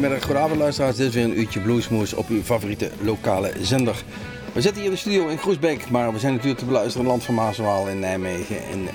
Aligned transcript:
goedemiddag, 0.00 0.28
goedenavond 0.28 0.60
luisteraars. 0.60 0.96
Dit 0.96 1.08
is 1.08 1.14
weer 1.14 1.24
een 1.24 1.38
uurtje 1.38 1.60
Bluesmoes 1.60 2.14
op 2.14 2.28
uw 2.28 2.42
favoriete 2.42 2.90
lokale 3.00 3.52
zender. 3.60 4.02
We 4.52 4.60
zitten 4.60 4.80
hier 4.80 4.90
in 4.90 4.96
de 4.96 5.00
studio 5.00 5.28
in 5.28 5.38
Groesbeek, 5.38 5.90
maar 5.90 6.12
we 6.12 6.18
zijn 6.18 6.32
natuurlijk 6.32 6.58
te 6.60 6.66
beluisteren 6.66 7.02
in 7.02 7.10
land 7.10 7.24
van 7.24 7.34
Maaswaal 7.34 7.88
in 7.88 7.98
Nijmegen, 7.98 8.56
in 8.70 8.88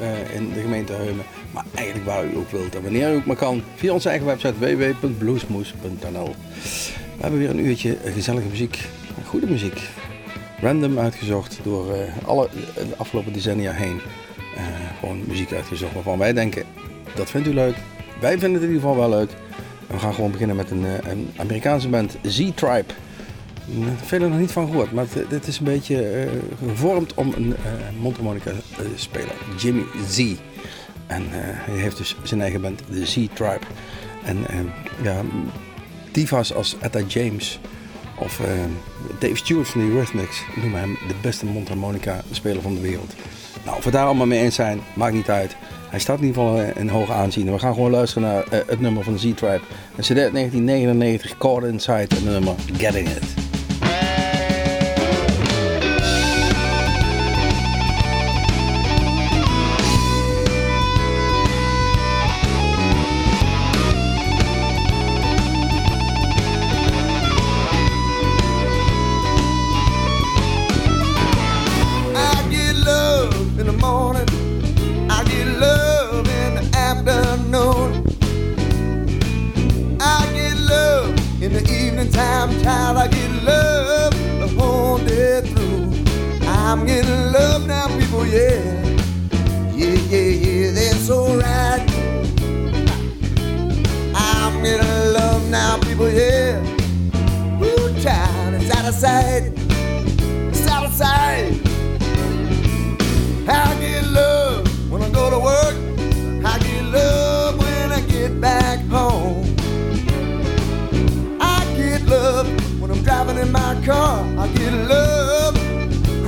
uh, 0.00 0.34
in 0.34 0.52
de 0.52 0.60
gemeente 0.60 0.92
Heumen. 0.92 1.24
Maar 1.50 1.64
eigenlijk 1.74 2.06
waar 2.06 2.24
u 2.24 2.36
ook 2.36 2.50
wilt 2.50 2.74
en 2.74 2.82
wanneer 2.82 3.12
u 3.12 3.16
ook 3.16 3.24
maar 3.24 3.36
kan, 3.36 3.62
via 3.74 3.92
onze 3.92 4.08
eigen 4.08 4.26
website 4.26 4.58
www.bluesmoes.nl. 4.58 6.34
We 7.16 7.20
hebben 7.20 7.40
weer 7.40 7.50
een 7.50 7.66
uurtje 7.66 7.96
gezellige 8.04 8.48
muziek, 8.48 8.78
goede 9.26 9.46
muziek. 9.46 9.80
Random 10.60 10.98
uitgezocht 10.98 11.58
door 11.62 11.96
uh, 11.96 12.26
alle 12.26 12.48
afgelopen 12.96 13.32
decennia 13.32 13.72
heen. 13.72 14.00
gewoon 15.00 15.22
muziek 15.26 15.52
uitgezocht 15.52 15.94
waarvan 15.94 16.18
wij 16.18 16.32
denken, 16.32 16.64
dat 17.14 17.30
vindt 17.30 17.48
u 17.48 17.54
leuk. 17.54 17.76
Wij 18.24 18.38
vinden 18.38 18.52
het 18.52 18.62
in 18.62 18.74
ieder 18.74 18.88
geval 18.88 19.08
wel 19.08 19.18
leuk. 19.18 19.30
We 19.86 19.98
gaan 19.98 20.14
gewoon 20.14 20.30
beginnen 20.30 20.56
met 20.56 20.70
een, 20.70 20.84
een 21.10 21.30
Amerikaanse 21.36 21.88
band, 21.88 22.16
Z-Tribe. 22.22 22.84
Velen 24.04 24.30
nog 24.30 24.38
niet 24.38 24.52
van 24.52 24.66
gehoord, 24.66 24.92
maar 24.92 25.06
dit 25.28 25.46
is 25.46 25.58
een 25.58 25.64
beetje 25.64 26.24
uh, 26.24 26.30
gevormd 26.68 27.14
om 27.14 27.32
een 27.36 27.46
uh, 27.46 27.54
mondharmonica 28.00 28.50
speler, 28.94 29.34
Jimmy 29.58 29.82
Z. 30.08 30.34
En 31.06 31.22
hij 31.30 31.78
heeft 31.78 31.96
dus 31.96 32.16
zijn 32.22 32.40
eigen 32.40 32.60
band, 32.60 32.82
de 32.90 33.06
Z-Tribe. 33.06 33.66
En 34.24 34.46
ja, 35.02 35.20
divas 36.12 36.54
als 36.54 36.76
Etta 36.80 37.00
James 37.00 37.60
of 38.18 38.40
Dave 39.18 39.36
Stewart 39.36 39.68
van 39.68 39.80
de 39.80 39.86
Eurythmics 39.86 40.42
noemen 40.56 40.80
hem 40.80 40.98
de 41.08 41.14
beste 41.20 41.46
mondharmonica 41.46 42.22
speler 42.30 42.62
van 42.62 42.74
de 42.74 42.80
wereld. 42.80 43.14
Nou, 43.64 43.76
of 43.76 43.84
we 43.84 43.90
daar 43.90 44.06
allemaal 44.06 44.26
mee 44.26 44.40
eens 44.40 44.54
zijn, 44.54 44.80
maakt 44.94 45.14
niet 45.14 45.30
uit. 45.30 45.56
Hij 45.94 46.02
staat 46.02 46.18
in 46.18 46.26
ieder 46.26 46.42
geval 46.42 46.60
in 46.74 46.88
hoog 46.88 47.10
aanzien. 47.10 47.52
We 47.52 47.58
gaan 47.58 47.74
gewoon 47.74 47.90
luisteren 47.90 48.28
naar 48.28 48.44
het 48.66 48.80
nummer 48.80 49.04
van 49.04 49.18
Z-Tribe. 49.18 49.60
Een 49.96 50.02
CD 50.02 50.14
1999, 50.14 51.36
Caught 51.38 51.66
Inside, 51.66 52.14
het 52.14 52.24
nummer 52.24 52.54
Getting 52.72 53.08
It. 53.08 53.43
Out 99.02 100.84
of 100.84 100.92
sight. 100.92 101.50
I 103.48 103.76
get 103.80 104.06
love 104.06 104.90
when 104.90 105.02
I 105.02 105.10
go 105.10 105.30
to 105.30 105.38
work. 105.38 105.74
I 106.44 106.58
get 106.60 106.84
love 106.84 107.58
when 107.58 107.92
I 107.92 108.00
get 108.02 108.40
back 108.40 108.78
home. 108.86 109.56
I 111.40 111.64
get 111.76 112.02
love 112.02 112.46
when 112.80 112.90
I'm 112.92 113.02
driving 113.02 113.38
in 113.38 113.50
my 113.50 113.82
car. 113.84 114.24
I 114.38 114.46
get 114.48 114.72
love 114.72 115.56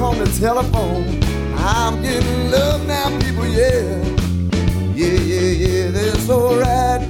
on 0.01 0.19
the 0.19 0.27
telephone. 0.41 1.23
I'm 1.59 2.03
getting 2.03 2.51
love 2.51 2.87
now, 2.87 3.17
people, 3.21 3.47
yeah. 3.47 4.03
Yeah, 4.95 5.21
yeah, 5.21 5.41
yeah, 5.41 5.91
that's 5.91 6.29
alright. 6.29 7.03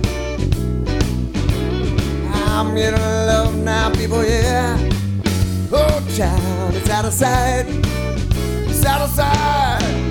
I'm 2.35 2.75
getting 2.75 3.01
love 3.01 3.55
now, 3.57 3.91
people, 3.95 4.25
yeah. 4.25 4.86
Child, 6.17 6.75
it's 6.75 6.89
out 6.89 7.05
of 7.05 7.13
sight. 7.13 7.67
It's 7.69 8.87
out 8.87 9.03
of 9.03 9.11
sight. 9.11 10.06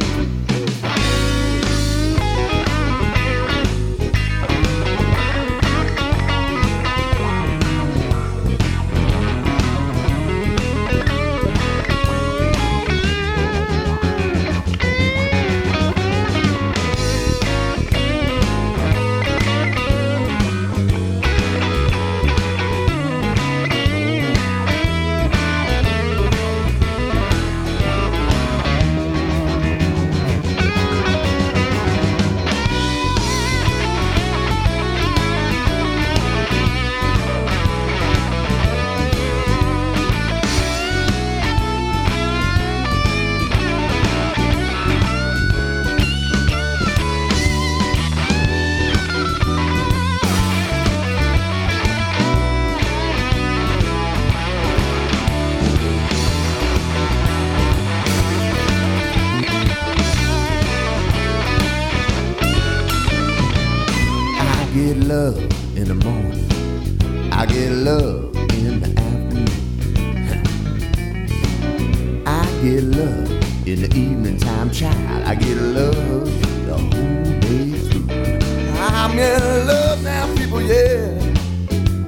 I'm 79.16 79.22
in 79.22 79.68
love 79.68 80.03
now, 80.03 80.36
people, 80.36 80.62
yeah. 80.62 81.08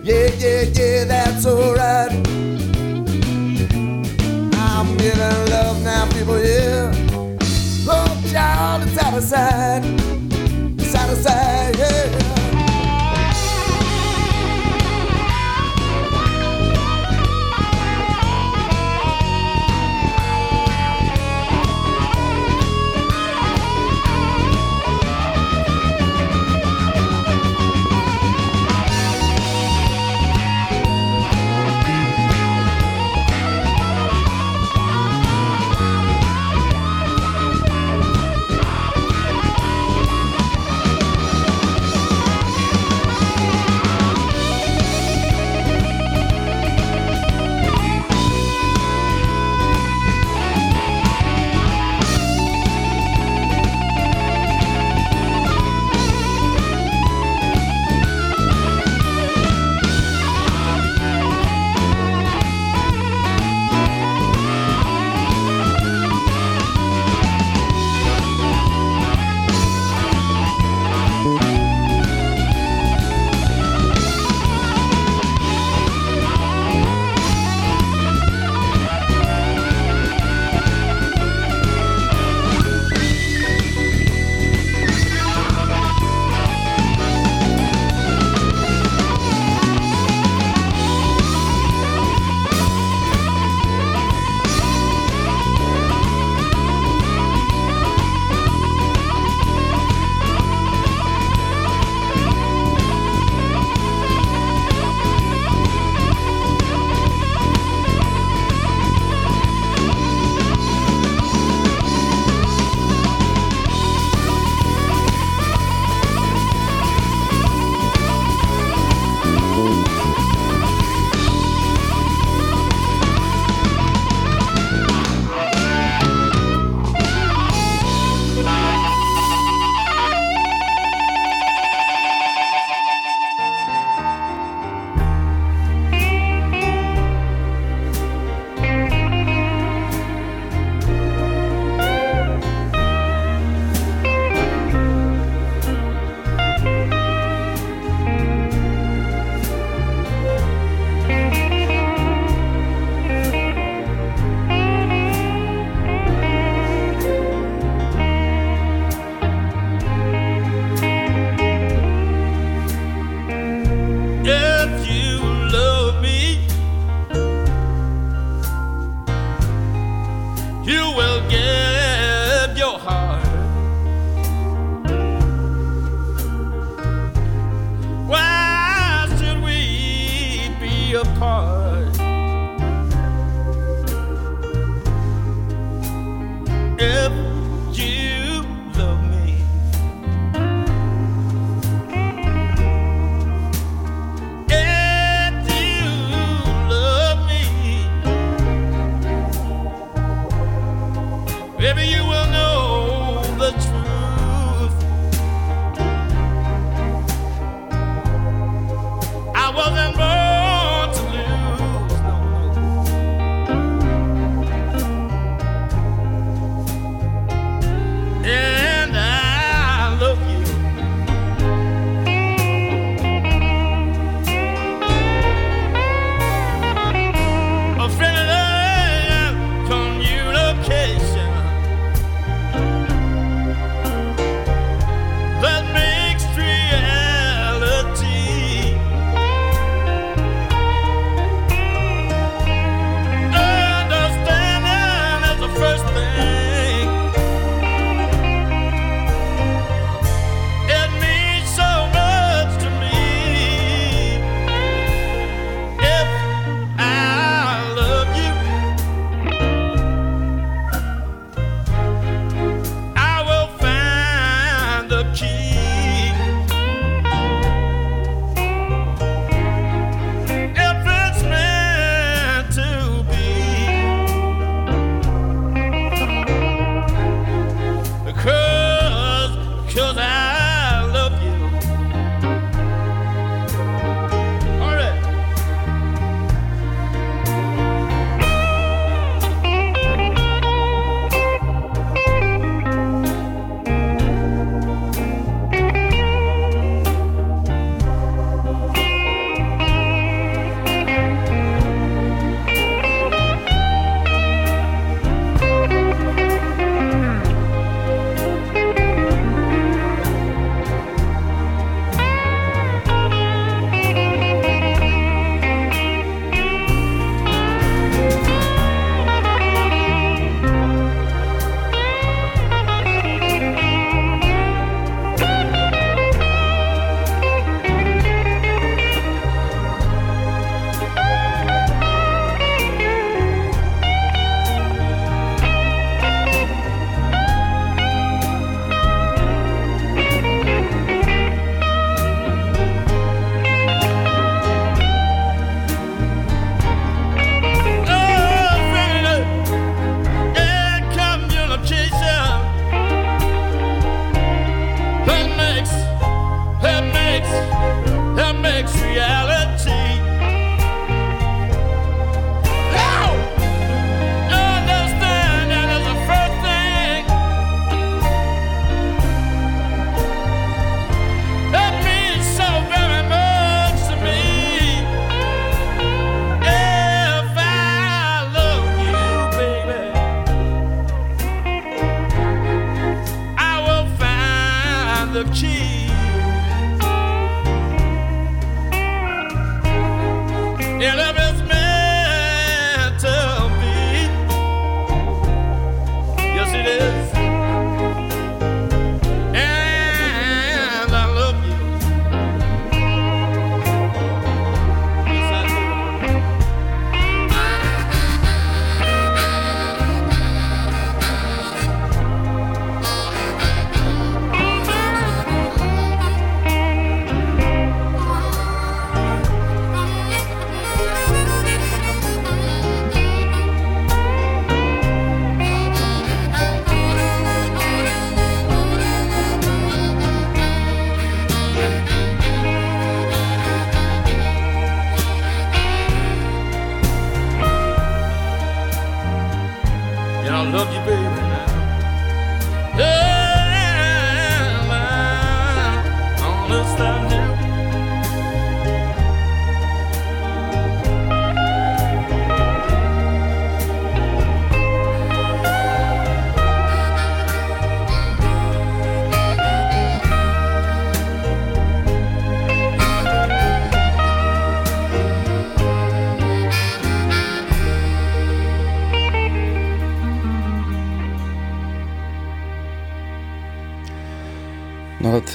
Yeah, 0.03 0.29
yeah, 0.39 0.63
yeah, 0.73 1.05
that's 1.05 1.45
alright. 1.45 2.11
I'm 4.53 4.99
in 4.99 5.17
love 5.49 5.81
now, 5.85 6.05
people, 6.11 6.37
yeah. 6.37 6.91
Oh, 7.87 8.23
child, 8.29 8.83
it's 8.83 8.97
out 9.01 9.13
of 9.13 9.23
sight. 9.23 9.83
It's 10.77 10.95
out 10.95 11.09
of 11.09 11.17
sight. 11.19 11.56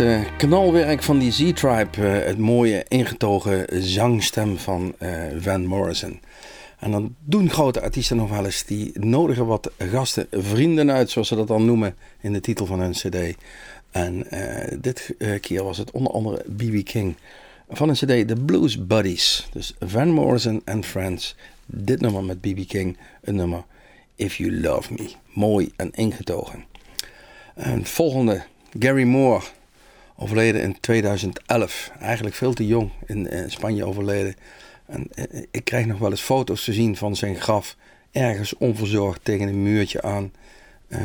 Uh, 0.03 0.21
knalwerk 0.37 1.03
van 1.03 1.19
die 1.19 1.33
Z-Tribe, 1.33 1.89
uh, 1.99 2.25
het 2.25 2.39
mooie 2.39 2.85
ingetogen 2.89 3.67
zangstem 3.83 4.59
van 4.59 4.95
uh, 4.99 5.11
Van 5.39 5.67
Morrison. 5.67 6.21
En 6.79 6.91
dan 6.91 7.15
doen 7.25 7.51
grote 7.51 7.81
artiesten 7.81 8.17
nog 8.17 8.31
wel 8.31 8.45
eens, 8.45 8.65
die 8.65 8.99
nodigen 8.99 9.47
wat 9.47 9.71
gasten, 9.79 10.27
vrienden 10.31 10.91
uit, 10.91 11.11
zoals 11.11 11.29
ze 11.29 11.35
dat 11.35 11.49
dan 11.49 11.65
noemen 11.65 11.95
in 12.21 12.33
de 12.33 12.41
titel 12.41 12.67
van 12.67 12.81
hun 12.81 12.93
cd. 12.93 13.37
En 13.91 14.27
dit 14.81 15.15
keer 15.41 15.65
was 15.65 15.79
het 15.79 15.91
onder 15.91 16.13
andere 16.13 16.45
B.B. 16.57 16.85
King 16.85 17.15
van 17.69 17.89
een 17.89 17.95
cd, 17.95 18.29
The 18.29 18.43
Blues 18.45 18.87
Buddies. 18.87 19.49
Dus 19.53 19.75
Van 19.81 20.09
Morrison 20.09 20.63
and 20.65 20.87
Friends, 20.87 21.37
dit 21.67 22.01
nummer 22.01 22.25
met 22.25 22.41
B.B. 22.41 22.67
King, 22.67 22.97
een 23.21 23.35
nummer 23.35 23.65
If 24.17 24.37
You 24.37 24.61
Love 24.61 24.93
Me. 24.93 25.11
Mooi 25.27 25.73
en 25.77 25.91
ingetogen. 25.91 26.65
En 27.55 27.85
volgende, 27.85 28.43
Gary 28.79 29.05
Moore, 29.05 29.43
overleden 30.17 30.63
in 30.63 30.81
2011. 30.81 31.91
Eigenlijk 32.01 32.35
veel 32.35 32.53
te 32.53 32.67
jong 32.67 32.91
in 33.07 33.29
eh, 33.29 33.45
Spanje 33.47 33.85
overleden. 33.85 34.35
En 34.87 35.07
eh, 35.15 35.43
ik 35.51 35.65
krijg 35.65 35.87
nog 35.87 35.99
wel 35.99 36.11
eens 36.11 36.21
foto's 36.21 36.65
te 36.65 36.73
zien 36.73 36.97
van 36.97 37.17
zijn 37.17 37.37
graf. 37.37 37.77
Ergens 38.11 38.57
onverzorgd 38.57 39.25
tegen 39.25 39.49
een 39.49 39.63
muurtje 39.63 40.03
aan. 40.03 40.33
Uh, 40.89 40.99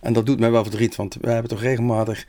en 0.00 0.12
dat 0.12 0.26
doet 0.26 0.40
mij 0.40 0.50
wel 0.50 0.62
verdriet, 0.62 0.96
want 0.96 1.16
we 1.20 1.30
hebben 1.30 1.50
toch 1.50 1.62
regelmatig 1.62 2.26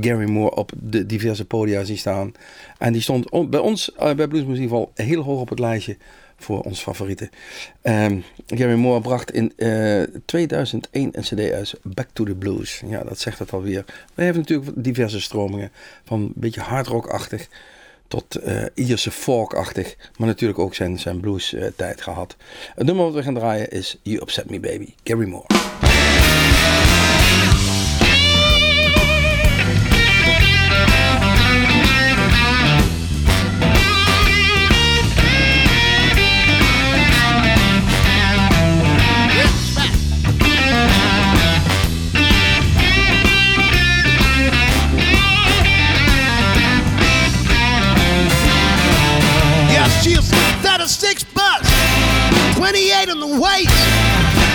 Gary 0.00 0.28
Moore 0.30 0.54
op 0.54 0.72
de 0.76 1.06
diverse 1.06 1.44
podia 1.44 1.84
zien 1.84 1.98
staan. 1.98 2.32
En 2.78 2.92
die 2.92 3.02
stond 3.02 3.50
bij 3.50 3.60
ons, 3.60 3.92
bij 3.96 4.28
Blues 4.28 4.44
Festival, 4.44 4.90
heel 4.94 5.22
hoog 5.22 5.40
op 5.40 5.48
het 5.48 5.58
lijstje 5.58 5.96
voor 6.38 6.60
ons 6.60 6.80
favoriete. 6.80 7.30
Gary 8.46 8.74
Moore 8.74 9.00
bracht 9.00 9.32
in 9.32 9.52
uh, 9.56 10.02
eh, 10.02 10.08
2001 10.24 11.10
een 11.12 11.22
cd 11.22 11.52
uit, 11.52 11.74
Back 11.82 12.08
to 12.12 12.24
the 12.24 12.34
Blues. 12.34 12.82
Ja, 12.86 13.04
dat 13.04 13.18
zegt 13.18 13.38
het 13.38 13.52
alweer. 13.52 13.84
We 14.14 14.22
hebben 14.22 14.42
natuurlijk 14.42 14.84
diverse 14.84 15.20
stromingen, 15.20 15.70
van 16.04 16.20
een 16.20 16.32
beetje 16.34 16.60
hardrock-achtig 16.60 17.48
tot 18.08 18.38
uh, 18.46 18.62
Ierse 18.74 19.10
folk-achtig, 19.10 19.96
maar 20.16 20.28
natuurlijk 20.28 20.58
ook 20.58 20.74
zijn, 20.74 20.98
zijn 20.98 21.20
blues-tijd 21.20 21.98
uh, 21.98 22.04
gehad. 22.04 22.36
Het 22.74 22.86
nummer 22.86 23.04
wat 23.04 23.14
we 23.14 23.22
gaan 23.22 23.34
draaien 23.34 23.70
is 23.70 23.98
You 24.02 24.20
Upset 24.20 24.50
Me 24.50 24.60
Baby, 24.60 24.94
Gary 25.04 25.26
Moore. 25.26 25.46
28 53.48 53.68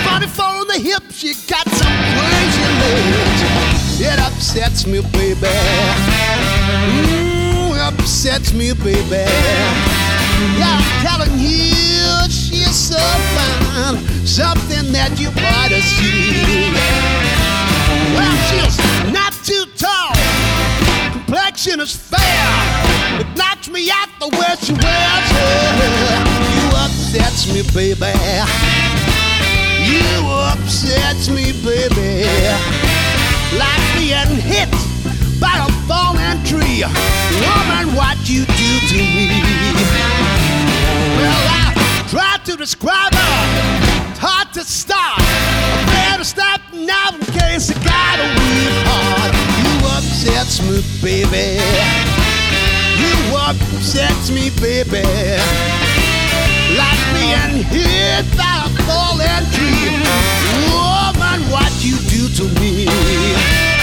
on 0.06 0.20
the 0.20 0.26
waist, 0.26 0.38
44 0.38 0.44
on 0.44 0.66
the 0.68 0.78
hips. 0.78 1.22
You 1.22 1.34
got 1.48 1.68
some 1.68 1.92
crazy 2.14 2.64
legs. 2.80 4.00
It 4.00 4.18
upsets 4.18 4.86
me, 4.86 5.00
baby. 5.12 5.48
Ooh, 7.58 7.74
upsets 7.74 8.52
me, 8.52 8.72
baby. 8.72 9.24
Yeah, 10.58 10.78
I'm 10.78 11.06
telling 11.06 11.38
you, 11.38 12.30
she's 12.30 12.74
so 12.74 12.98
fine, 13.34 13.98
something 14.26 14.92
that 14.92 15.18
you 15.18 15.28
ought 15.28 15.68
to 15.68 15.80
see. 15.80 16.70
Well, 18.14 18.36
she's 18.48 18.78
not 19.12 19.32
too 19.44 19.64
tall, 19.76 20.14
complexion 21.12 21.80
is 21.80 21.96
fair. 21.96 23.20
It 23.20 23.26
knocks 23.36 23.68
me 23.68 23.90
out 23.90 24.08
the 24.20 24.28
way 24.28 24.54
she 24.60 24.72
wears 24.72 25.30
her. 25.30 26.33
Upsets 27.14 27.46
me, 27.46 27.62
baby. 27.72 28.10
You 29.86 30.26
upsets 30.26 31.28
me, 31.28 31.52
baby. 31.62 32.26
Like 33.56 33.82
being 33.94 34.42
hit 34.42 34.68
by 35.38 35.62
a 35.62 35.70
falling 35.86 36.42
tree. 36.42 36.82
Woman, 36.82 37.94
what 37.94 38.18
you 38.28 38.44
do 38.44 38.80
to 38.90 38.98
me. 38.98 39.30
Well, 41.14 41.44
I 41.54 42.06
tried 42.10 42.44
to 42.46 42.56
describe 42.56 43.14
her. 43.14 44.10
It's 44.10 44.18
hard 44.18 44.52
to 44.54 44.64
start. 44.64 45.20
I 45.20 46.10
better 46.10 46.24
stop 46.24 46.60
now 46.72 47.14
in 47.14 47.20
case 47.26 47.70
I 47.70 47.74
got 47.84 48.18
a 48.18 48.26
weak 48.42 48.74
heart. 48.90 49.34
You 49.62 49.86
upsets 49.86 50.60
me, 50.66 50.82
baby 51.00 51.62
You 52.98 53.36
upsets 53.36 54.30
me, 54.32 54.50
baby. 54.60 55.93
Like 57.14 57.50
being 57.52 57.64
hit 57.64 58.36
by 58.36 58.66
a 58.66 58.82
falling 58.82 59.46
tree. 59.52 59.90
Woman, 60.70 61.50
what 61.50 61.72
you 61.84 61.96
do 62.08 62.28
to 62.28 62.60
me. 62.60 63.73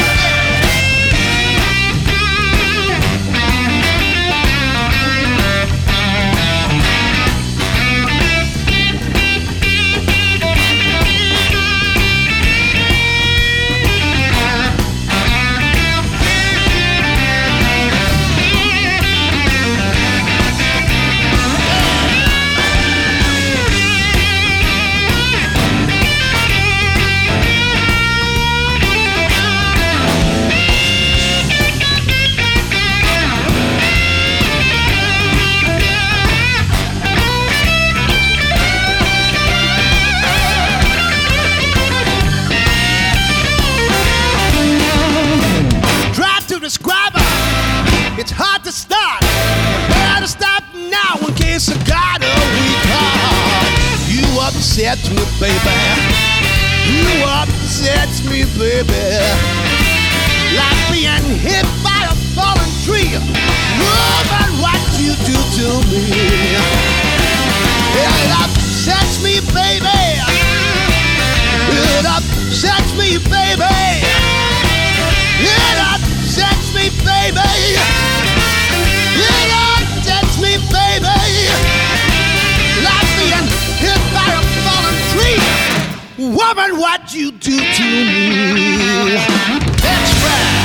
Upsets 54.72 55.10
me, 55.10 55.20
baby. 55.38 55.76
You 56.88 57.26
upsets 57.28 58.24
me, 58.24 58.46
baby. 58.58 59.20
Like 60.56 60.80
being 60.90 61.40
hit 61.40 61.68
by 61.84 62.08
a 62.08 62.16
falling 62.32 62.72
tree. 62.86 63.12
Woman, 63.12 64.50
what 64.64 64.80
you 64.96 65.12
do 65.28 65.36
to 65.36 65.68
me. 65.92 66.56
It 68.00 68.32
upsets 68.40 69.22
me, 69.22 69.42
baby. 69.52 70.24
It 71.68 72.06
upsets 72.06 72.94
me, 72.96 73.18
baby. 73.28 73.76
It 75.44 75.78
upsets 75.92 76.74
me, 76.74 76.90
baby. 77.04 78.21
Woman, 86.22 86.78
what 86.78 87.16
you 87.16 87.32
do 87.32 87.58
to 87.58 87.84
me. 87.84 89.16
That's 89.82 90.24
right. 90.24 90.61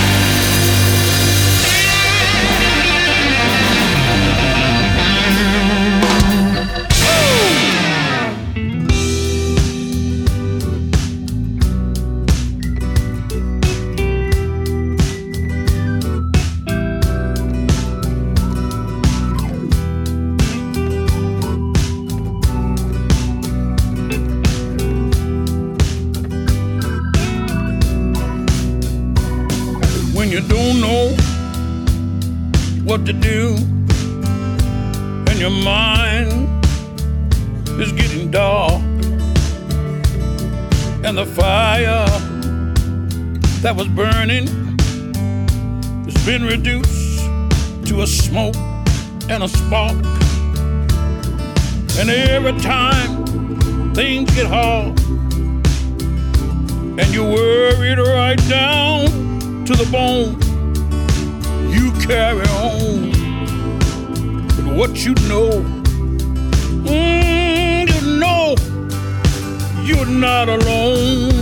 To 46.64 48.00
a 48.02 48.06
smoke 48.06 48.56
and 49.28 49.42
a 49.42 49.48
spark. 49.48 49.96
And 51.98 52.08
every 52.08 52.58
time 52.60 53.94
things 53.94 54.34
get 54.34 54.46
hard 54.46 54.98
and 56.98 57.14
you're 57.14 57.30
worried 57.30 57.98
right 57.98 58.38
down 58.48 59.06
to 59.66 59.74
the 59.74 59.86
bone, 59.92 60.40
you 61.70 61.92
carry 62.06 62.46
on 62.48 63.10
with 64.56 64.78
what 64.78 65.04
you 65.04 65.14
know. 65.28 65.50
Mm, 66.86 67.88
you 67.92 68.18
know 68.18 68.54
you're 69.84 70.06
not 70.06 70.48
alone. 70.48 71.35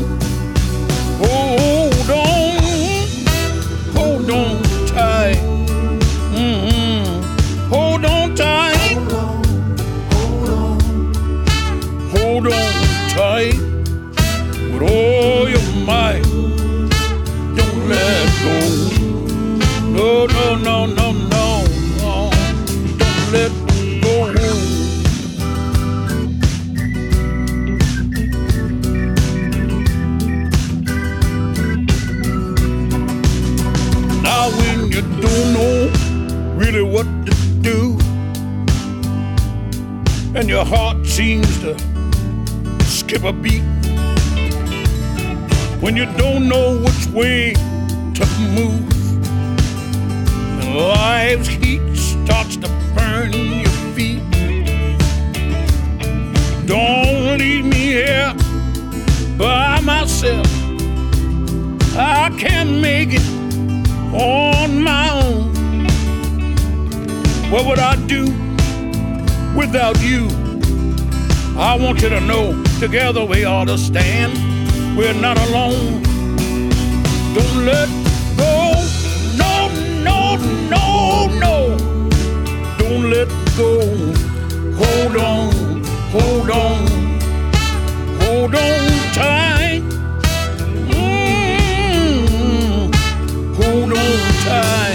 Way 47.15 47.53
to 47.53 48.27
move, 48.57 49.27
and 50.61 50.77
life's 50.77 51.47
heat 51.47 51.81
starts 51.97 52.57
to 52.57 52.69
burn 52.97 53.33
your 53.33 53.71
feet, 53.95 54.21
don't 56.67 57.39
leave 57.39 57.65
me 57.65 57.93
here 58.03 58.35
by 59.39 59.81
myself. 59.81 60.47
I 61.97 62.35
can't 62.37 62.81
make 62.81 63.11
it 63.13 63.27
on 64.13 64.83
my 64.83 65.11
own. 65.11 65.55
What 67.53 67.65
would 67.67 67.79
I 67.79 67.95
do 68.07 68.25
without 69.57 70.03
you? 70.03 70.27
I 71.57 71.77
want 71.81 72.03
you 72.03 72.09
to 72.09 72.21
know 72.21 72.61
together 72.81 73.25
we 73.25 73.45
ought 73.45 73.67
to 73.67 73.79
stand. 73.79 74.37
We're 74.99 75.15
not 75.15 75.39
alone. 75.39 76.04
Don't 77.35 77.65
let 77.67 77.89
go. 78.37 78.75
No, 79.37 79.69
no, 80.09 80.37
no, 80.71 81.27
no. 81.45 81.77
Don't 82.79 83.11
let 83.11 83.29
go. 83.57 83.71
Hold 84.81 85.17
on, 85.17 85.53
hold 86.15 86.51
on, 86.51 86.87
hold 88.21 88.55
on 88.55 88.81
tight. 89.15 89.83
Mm, 90.91 92.95
hold 93.57 93.93
on 93.93 94.19
tight. 94.45 94.94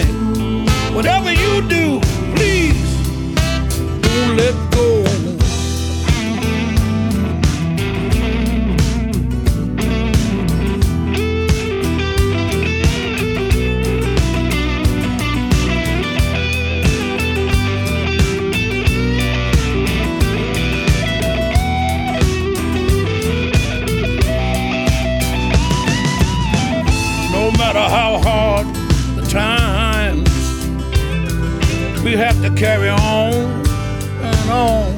Have 32.20 32.42
to 32.42 32.54
carry 32.54 32.90
on 32.90 33.34
and 33.34 34.52
on 34.52 34.92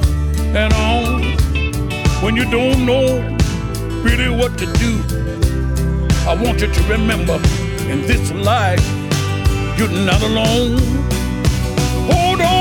and 0.55 0.73
on. 0.73 1.21
When 2.23 2.35
you 2.35 2.49
don't 2.49 2.83
know 2.83 3.21
really 4.01 4.35
what 4.35 4.57
to 4.57 4.65
do, 4.65 4.91
I 6.27 6.33
want 6.33 6.61
you 6.61 6.73
to 6.73 6.83
remember 6.89 7.35
in 7.91 8.01
this 8.07 8.31
life, 8.31 8.83
you're 9.77 9.87
not 9.89 10.23
alone. 10.23 10.79
Hold 12.09 12.41
on 12.41 12.60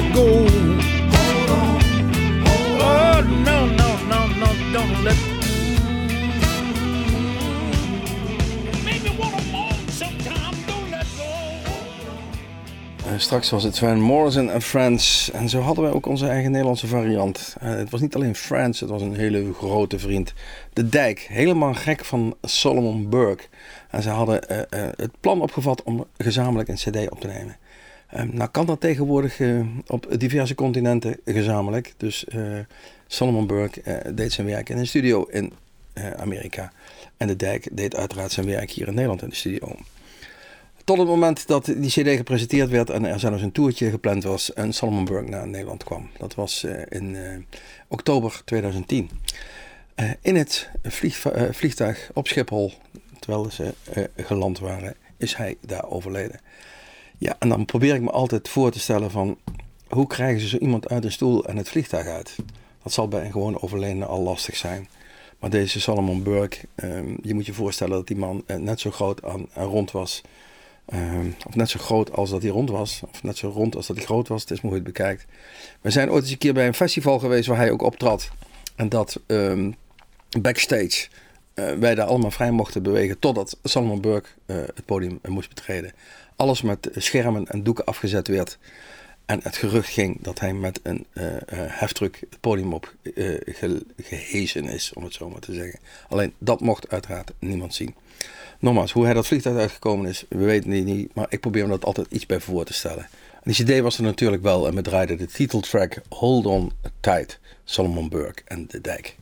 let 0.00 0.14
go. 0.14 0.26
Oh 2.80 3.20
no, 3.44 3.66
no, 3.66 3.90
no, 4.08 4.26
no, 4.26 4.48
don't 4.72 5.02
let. 5.02 5.16
Go. 5.16 5.38
Eh, 13.08 13.18
straks 13.18 13.50
was 13.50 13.62
het 13.62 13.78
Van 13.78 14.00
Morrison 14.00 14.50
en 14.50 14.62
Friends. 14.62 15.30
En 15.30 15.48
zo 15.48 15.60
hadden 15.60 15.84
wij 15.84 15.92
ook 15.92 16.06
onze 16.06 16.28
eigen 16.28 16.50
Nederlandse 16.50 16.86
variant. 16.86 17.56
Eh, 17.60 17.70
het 17.70 17.90
was 17.90 18.00
niet 18.00 18.14
alleen 18.14 18.34
Friends, 18.34 18.80
het 18.80 18.90
was 18.90 19.02
een 19.02 19.14
hele 19.14 19.52
grote 19.52 19.98
vriend. 19.98 20.34
De 20.72 20.88
Dijk, 20.88 21.26
helemaal 21.30 21.74
gek 21.74 22.04
van 22.04 22.36
Solomon 22.42 23.08
Burke. 23.08 23.44
En 23.90 24.02
ze 24.02 24.08
hadden 24.08 24.48
eh, 24.48 24.82
het 24.96 25.20
plan 25.20 25.40
opgevat 25.40 25.82
om 25.82 26.04
gezamenlijk 26.18 26.68
een 26.68 26.74
cd 26.74 27.10
op 27.10 27.20
te 27.20 27.26
nemen. 27.26 27.56
Ehm, 28.08 28.28
nou 28.32 28.50
kan 28.50 28.66
dat 28.66 28.80
tegenwoordig 28.80 29.40
eh, 29.40 29.60
op 29.86 30.06
diverse 30.18 30.54
continenten 30.54 31.16
gezamenlijk. 31.24 31.94
Dus 31.96 32.24
eh 32.24 32.58
Solomon 33.06 33.46
Burke 33.46 33.82
eh, 33.82 34.12
deed 34.14 34.32
zijn 34.32 34.46
werk 34.46 34.68
in 34.68 34.78
een 34.78 34.86
studio 34.86 35.24
in 35.24 35.52
Amerika. 36.16 36.72
En 37.16 37.26
de 37.26 37.36
Dijk 37.36 37.68
deed 37.72 37.96
uiteraard 37.96 38.32
zijn 38.32 38.46
werk 38.46 38.70
hier 38.70 38.86
in 38.86 38.94
Nederland 38.94 39.22
in 39.22 39.28
de 39.28 39.34
studio. 39.34 39.76
Tot 40.84 40.98
het 40.98 41.06
moment 41.06 41.46
dat 41.46 41.64
die 41.64 41.90
CD 41.90 42.16
gepresenteerd 42.16 42.70
werd 42.70 42.90
en 42.90 43.04
er 43.04 43.20
zelfs 43.20 43.42
een 43.42 43.52
toertje 43.52 43.90
gepland 43.90 44.24
was 44.24 44.52
en 44.52 44.72
Solomon 44.72 45.04
Burke 45.04 45.28
naar 45.28 45.48
Nederland 45.48 45.84
kwam. 45.84 46.10
Dat 46.18 46.34
was 46.34 46.66
in 46.88 47.16
oktober 47.88 48.42
2010. 48.44 49.10
Eh, 49.98 50.10
in 50.20 50.36
het 50.36 50.70
vliegtuig 51.50 52.10
op 52.14 52.26
Schiphol, 52.26 52.72
terwijl 53.18 53.50
ze 53.50 53.74
geland 54.16 54.58
waren, 54.58 54.94
is 55.16 55.34
hij 55.34 55.56
daar 55.60 55.90
overleden. 55.90 56.40
Ja, 57.18 57.36
en 57.38 57.48
dan 57.48 57.64
probeer 57.64 57.94
ik 57.94 58.00
me 58.00 58.10
altijd 58.10 58.48
voor 58.48 58.70
te 58.70 58.80
stellen 58.80 59.10
van 59.10 59.38
hoe 59.88 60.06
krijgen 60.06 60.40
ze 60.40 60.48
zo 60.48 60.56
iemand 60.56 60.88
uit 60.88 61.04
een 61.04 61.12
stoel 61.12 61.44
en 61.44 61.56
het 61.56 61.68
vliegtuig 61.68 62.06
uit? 62.06 62.36
Dat 62.82 62.92
zal 62.92 63.08
bij 63.08 63.24
een 63.24 63.32
gewoon 63.32 63.62
overledene 63.62 64.06
al 64.06 64.22
lastig 64.22 64.56
zijn. 64.56 64.88
Maar 65.38 65.50
deze 65.50 65.80
Solomon 65.80 66.22
Burke, 66.22 66.58
ehm, 66.74 67.16
je 67.22 67.34
moet 67.34 67.46
je 67.46 67.52
voorstellen 67.52 67.96
dat 67.96 68.06
die 68.06 68.16
man 68.16 68.42
eh, 68.46 68.56
net 68.56 68.80
zo 68.80 68.90
groot 68.90 69.24
aan, 69.24 69.46
aan 69.54 69.66
rond 69.66 69.90
was. 69.90 70.22
ehm, 70.86 71.30
of 71.46 71.54
net 71.54 71.70
zo 71.70 71.78
groot 71.78 72.12
als 72.12 72.30
dat 72.30 72.42
hij 72.42 72.50
rond 72.50 72.70
was. 72.70 73.02
Of 73.10 73.22
net 73.22 73.36
zo 73.36 73.48
rond 73.48 73.76
als 73.76 73.86
dat 73.86 73.96
hij 73.96 74.04
groot 74.04 74.28
was. 74.28 74.40
Het 74.40 74.50
is 74.50 74.60
het 74.60 74.82
bekijkt. 74.82 75.26
We 75.80 75.90
zijn 75.90 76.10
ooit 76.10 76.22
eens 76.22 76.32
een 76.32 76.38
keer 76.38 76.54
bij 76.54 76.66
een 76.66 76.74
festival 76.74 77.18
geweest 77.18 77.48
waar 77.48 77.56
hij 77.56 77.70
ook 77.70 77.82
optrad. 77.82 78.30
En 78.76 78.88
dat 78.88 79.20
ehm, 79.26 79.70
backstage 80.40 81.08
eh, 81.58 81.72
wij 81.72 81.94
daar 81.94 82.06
allemaal 82.06 82.30
vrij 82.30 82.50
mochten 82.50 82.82
bewegen 82.82 83.18
totdat 83.18 83.58
Solomon 83.62 84.00
Burke 84.00 84.28
eh, 84.46 84.56
het 84.56 84.84
podium 84.84 85.18
eh, 85.22 85.30
moest 85.30 85.48
betreden. 85.48 85.92
Alles 86.38 86.62
met 86.62 86.88
schermen 86.96 87.46
en 87.46 87.62
doeken 87.62 87.84
afgezet 87.84 88.28
werd. 88.28 88.58
En 89.26 89.40
het 89.42 89.56
gerucht 89.56 89.88
ging 89.88 90.16
dat 90.22 90.40
hij 90.40 90.52
met 90.54 90.80
een 90.82 91.06
eh, 91.12 91.24
heftruck 91.50 92.16
het 92.30 92.40
podium 92.40 92.72
op 92.72 92.94
eh, 93.02 93.12
ge- 93.44 93.84
gehezen 94.02 94.64
is, 94.64 94.92
om 94.94 95.04
het 95.04 95.14
zo 95.14 95.28
maar 95.30 95.40
te 95.40 95.54
zeggen. 95.54 95.78
Alleen 96.08 96.32
dat 96.38 96.60
mocht 96.60 96.88
uiteraard 96.90 97.32
niemand 97.38 97.74
zien. 97.74 97.94
Nogmaals, 98.58 98.92
hoe 98.92 99.04
hij 99.04 99.14
dat 99.14 99.26
vliegtuig 99.26 99.56
uitgekomen 99.56 100.06
is, 100.08 100.24
we 100.28 100.44
weten 100.44 100.70
het 100.70 100.84
niet. 100.84 101.14
Maar 101.14 101.26
ik 101.28 101.40
probeer 101.40 101.62
me 101.64 101.70
dat 101.70 101.84
altijd 101.84 102.06
iets 102.10 102.26
bij 102.26 102.40
voor 102.40 102.64
te 102.64 102.72
stellen. 102.72 103.08
En 103.42 103.52
die 103.52 103.64
CD 103.64 103.80
was 103.80 103.96
er 103.96 104.02
natuurlijk 104.02 104.42
wel 104.42 104.66
en 104.66 104.74
we 104.74 104.82
draaiden 104.82 105.18
de 105.18 105.26
titeltrack 105.26 106.00
Hold 106.08 106.46
On 106.46 106.72
Tight, 107.00 107.38
Solomon 107.64 108.08
Burke 108.08 108.42
en 108.44 108.66
De 108.68 108.80
Dijk. 108.80 109.16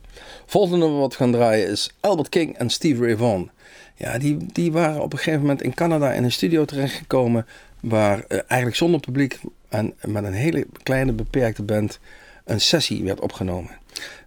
Volgende 0.45 0.87
wat 0.87 1.11
we 1.11 1.17
gaan 1.17 1.31
draaien 1.31 1.67
is 1.67 1.89
Albert 1.99 2.29
King 2.29 2.57
en 2.57 2.69
Steve 2.69 3.01
Ray 3.01 3.15
Vaughan. 3.15 3.49
Ja, 3.95 4.17
die, 4.17 4.37
die 4.53 4.71
waren 4.71 5.01
op 5.01 5.11
een 5.11 5.17
gegeven 5.17 5.41
moment 5.41 5.61
in 5.61 5.73
Canada 5.73 6.13
in 6.13 6.23
een 6.23 6.31
studio 6.31 6.65
terechtgekomen 6.65 7.45
waar 7.79 8.23
eh, 8.27 8.39
eigenlijk 8.47 8.75
zonder 8.75 8.99
publiek 8.99 9.39
en 9.69 9.93
met 10.05 10.23
een 10.23 10.33
hele 10.33 10.67
kleine 10.83 11.11
beperkte 11.11 11.63
band 11.63 11.99
een 12.45 12.61
sessie 12.61 13.03
werd 13.03 13.19
opgenomen. 13.19 13.71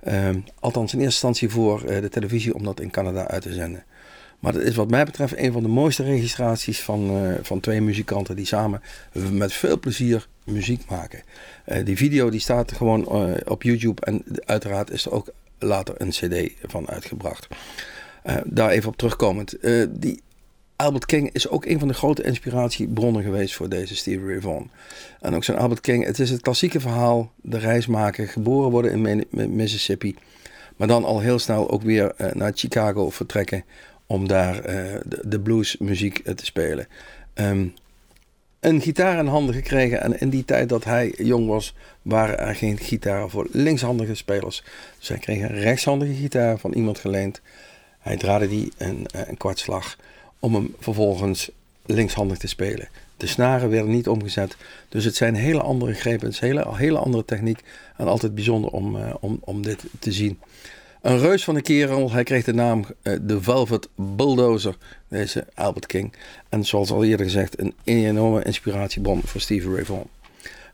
Ehm, 0.03 0.39
althans 0.61 0.93
in 0.93 0.99
eerste 0.99 1.27
instantie 1.27 1.49
voor 1.49 1.85
eh, 1.85 2.01
de 2.01 2.09
televisie 2.09 2.55
om 2.55 2.65
dat 2.65 2.81
in 2.81 2.91
Canada 2.91 3.27
uit 3.27 3.43
te 3.43 3.53
zenden. 3.53 3.85
Maar 4.39 4.53
dat 4.53 4.63
is 4.63 4.75
wat 4.75 4.91
mij 4.91 5.05
betreft 5.05 5.37
een 5.37 5.53
van 5.53 5.63
de 5.63 5.69
mooiste 5.69 6.03
registraties 6.03 6.81
van, 6.81 7.11
eh, 7.11 7.35
van 7.43 7.61
twee 7.61 7.81
muzikanten 7.81 8.37
die 8.37 8.47
samen 8.47 8.83
met 9.33 9.53
veel 9.53 9.79
plezier 9.79 10.29
muziek 10.45 10.83
maken. 10.89 11.23
Die 11.85 11.97
video 11.97 12.31
die 12.31 12.41
staat 12.41 12.73
gewoon 12.73 13.07
op 13.49 13.63
YouTube 13.63 14.05
en 14.05 14.25
uiteraard 14.45 14.91
is 14.91 15.05
er 15.07 15.13
ook 15.13 15.33
later 15.61 15.95
een 15.99 16.09
cd 16.11 16.53
van 16.63 16.89
uitgebracht. 16.89 17.47
Eh, 18.23 18.37
daar 18.45 18.71
even 18.71 18.89
op 18.89 18.97
terugkomend. 18.97 19.59
Eh, 19.59 19.85
die 19.91 20.21
Albert 20.77 21.07
King 21.07 21.31
is 21.33 21.49
ook 21.49 21.65
een 21.65 21.79
van 21.79 21.89
de 21.89 21.95
grote 21.95 22.23
inspiratiebronnen 22.23 23.23
geweest 23.23 23.55
voor 23.55 23.69
deze 23.69 23.97
Stevie 23.97 24.27
Ray 24.27 24.41
Vaughan. 24.41 24.71
En 25.21 25.35
ook 25.35 25.45
zo'n 25.45 25.57
Albert 25.57 25.81
King, 25.81 26.05
het 26.05 26.19
is 26.19 26.31
het 26.31 26.41
klassieke 26.41 26.81
verhaal, 26.81 27.33
de 27.37 27.59
reis 27.59 27.87
maken, 27.87 28.29
geboren 28.29 28.71
worden 28.71 28.91
in 28.93 29.01
Mi- 29.01 29.25
Mi- 29.31 29.47
Mississippi. 29.49 30.17
Maar 30.77 30.89
dan 30.89 31.05
al 31.05 31.21
heel 31.21 31.39
snel 31.39 31.71
ook 31.71 31.83
weer 31.83 32.13
eh, 32.17 32.33
naar 32.33 32.53
Chicago 32.55 33.11
vertrekken 33.11 33.65
om 34.07 34.29
daar 34.29 34.63
de, 34.63 35.19
de 35.23 35.41
bluesmuziek 35.41 36.23
te 36.37 36.45
spelen. 36.45 36.87
Ehm, 37.35 37.67
een 38.61 38.81
gitaar 38.81 39.19
in 39.19 39.27
handen 39.27 39.55
gekregen 39.55 40.01
en 40.01 40.21
in 40.21 40.31
die 40.31 40.45
tijd 40.45 40.69
dat 40.69 40.85
hij 40.85 41.15
jong 41.17 41.47
was, 41.47 41.75
waren 42.03 42.39
er 42.39 42.55
geen 42.55 42.79
gitaren 42.79 43.31
voor 43.31 43.47
linkshandige 43.51 44.15
spelers. 44.15 44.63
Dus 44.99 45.09
hij 45.09 45.19
kreeg 45.19 45.41
een 45.41 45.61
rechtshandige 45.61 46.15
gitaar 46.15 46.59
van 46.59 46.73
iemand 46.73 46.99
geleend. 46.99 47.41
Hij 47.99 48.17
draaide 48.17 48.49
die 48.49 48.73
een, 48.77 49.07
eh, 49.07 49.21
een 49.29 49.37
kwartslag 49.37 49.97
om 50.39 50.55
hem 50.55 50.75
vervolgens 50.79 51.51
linkshandig 51.87 52.39
te 52.39 52.49
spelen. 52.49 52.89
De 53.17 53.27
snaren 53.27 53.71
werden 53.71 53.91
niet 53.91 54.09
omgezet, 54.09 54.57
dus 54.89 55.05
het 55.05 55.17
zijn 55.17 55.35
hele 55.35 55.61
andere 55.61 55.95
grepen, 55.95 56.27
het 56.27 56.35
is 56.35 56.41
een 56.41 56.47
hele, 56.49 56.77
hele 56.77 56.99
andere 56.99 57.25
techniek 57.25 57.61
en 57.97 58.07
altijd 58.07 58.35
bijzonder 58.35 58.71
om, 58.71 58.97
eh, 58.97 59.15
om, 59.21 59.39
om 59.41 59.63
dit 59.63 59.85
te 59.99 60.13
zien. 60.13 60.39
Een 61.01 61.19
reus 61.19 61.45
van 61.45 61.57
een 61.57 61.63
kerel, 61.63 62.11
hij 62.11 62.25
kreeg 62.25 62.45
de 62.45 62.55
naam 62.55 62.85
eh, 63.03 63.17
de 63.23 63.43
Velvet 63.43 63.89
Bulldozer, 63.95 64.77
deze 65.09 65.47
Albert 65.55 65.87
King. 65.87 66.13
En 66.49 66.65
zoals 66.65 66.91
al 66.91 67.05
eerder 67.05 67.27
gezegd, 67.27 67.61
een 67.61 67.75
enorme 67.85 68.45
inspiratiebron 68.45 69.23
voor 69.25 69.41
Stevie 69.41 69.75
Ray 69.75 69.85
Vaughan. 69.85 70.09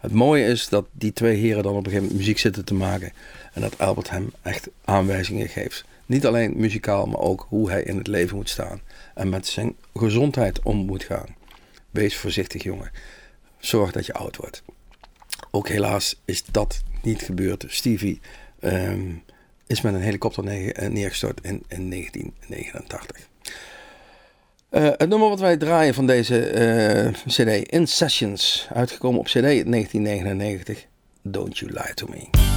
Het 0.00 0.12
mooie 0.12 0.44
is 0.44 0.68
dat 0.68 0.86
die 0.92 1.12
twee 1.12 1.36
heren 1.36 1.62
dan 1.62 1.72
op 1.72 1.78
een 1.78 1.84
gegeven 1.84 2.02
moment 2.02 2.18
muziek 2.18 2.38
zitten 2.38 2.64
te 2.64 2.74
maken. 2.74 3.12
En 3.52 3.60
dat 3.60 3.78
Albert 3.78 4.10
hem 4.10 4.32
echt 4.42 4.68
aanwijzingen 4.84 5.48
geeft. 5.48 5.84
Niet 6.06 6.26
alleen 6.26 6.52
muzikaal, 6.56 7.06
maar 7.06 7.20
ook 7.20 7.46
hoe 7.48 7.70
hij 7.70 7.82
in 7.82 7.98
het 7.98 8.06
leven 8.06 8.36
moet 8.36 8.50
staan. 8.50 8.80
En 9.14 9.28
met 9.28 9.46
zijn 9.46 9.76
gezondheid 9.94 10.62
om 10.62 10.76
moet 10.76 11.04
gaan. 11.04 11.36
Wees 11.90 12.16
voorzichtig, 12.16 12.62
jongen. 12.62 12.90
Zorg 13.58 13.92
dat 13.92 14.06
je 14.06 14.14
oud 14.14 14.36
wordt. 14.36 14.62
Ook 15.50 15.68
helaas 15.68 16.20
is 16.24 16.44
dat 16.44 16.82
niet 17.02 17.22
gebeurd. 17.22 17.64
Stevie 17.68 18.20
ehm, 18.60 19.10
is 19.66 19.80
met 19.80 19.94
een 19.94 20.00
helikopter 20.00 20.72
eh, 20.72 20.88
neergestort 20.88 21.40
in, 21.42 21.64
in 21.68 21.90
1989. 21.90 23.28
Eh, 24.68 24.84
het 24.84 25.08
nummer 25.08 25.28
wat 25.28 25.40
wij 25.40 25.56
draaien 25.56 25.94
van 25.94 26.06
deze 26.06 26.40
eh, 26.48 27.12
CD, 27.26 27.68
In 27.68 27.86
Sessions, 27.86 28.68
uitgekomen 28.72 29.20
op 29.20 29.26
CD 29.26 29.34
in 29.34 29.70
1999, 29.70 30.86
Don't 31.22 31.58
You 31.58 31.72
Lie 31.72 31.94
to 31.94 32.06
Me. 32.06 32.55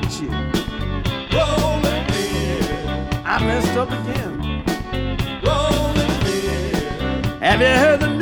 my. 0.00 0.28
Rolling 1.32 2.06
beer. 2.08 3.22
I 3.24 3.38
messed 3.40 3.76
up 3.76 3.90
again. 3.90 4.62
Rolling 5.42 6.14
beer. 6.24 7.38
Have 7.40 7.60
you 7.60 7.66
heard 7.66 8.00
the 8.00 8.15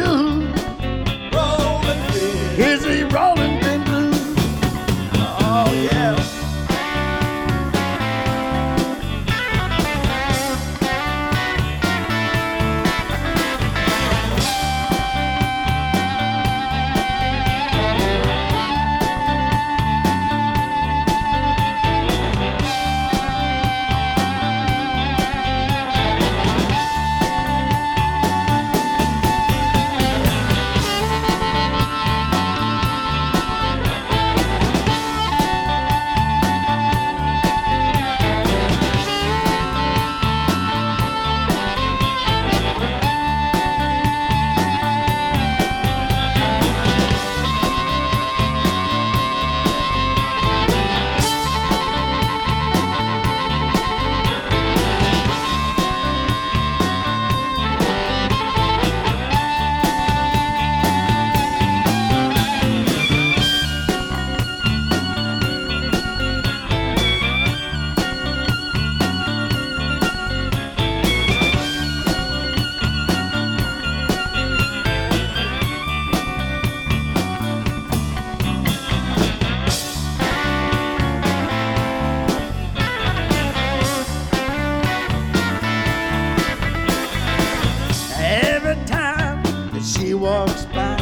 she 90.14 90.20
walks 90.20 90.64
by, 90.66 90.96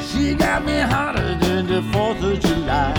she 0.00 0.34
got 0.34 0.64
me 0.64 0.78
hotter 0.78 1.34
than 1.34 1.66
the 1.66 1.82
4th 1.92 2.22
of 2.32 2.40
July. 2.40 2.94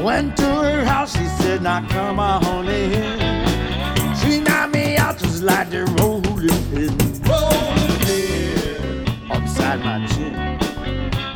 Went 0.00 0.36
to 0.36 0.44
her 0.44 0.84
house, 0.84 1.16
she 1.18 1.24
said, 1.42 1.62
Now 1.62 1.84
come 1.88 2.20
on 2.20 2.68
in. 2.68 4.14
She 4.18 4.40
knocked 4.40 4.74
me 4.74 4.96
out 4.96 5.18
just 5.18 5.42
like 5.42 5.70
the 5.70 5.86
rolling 5.98 6.62
pin 6.70 6.96
Rolling 7.28 7.96
pin. 8.06 9.30
upside 9.32 9.80
my 9.80 10.06
chin. 10.12 10.34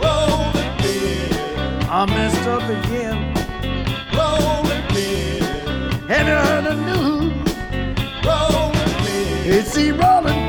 Rolling 0.01 0.71
pin. 0.79 1.33
I 1.91 2.07
messed 2.07 2.47
up 2.47 2.63
again. 2.77 3.19
Rolling 4.17 4.85
pin. 4.93 5.43
Have 6.07 6.27
you 6.31 6.39
heard 6.47 6.65
the 6.71 6.77
news? 6.89 7.33
Rolling 8.25 8.95
pin. 9.03 9.59
It's 9.59 9.75
the 9.75 9.91
rolling 9.91 10.44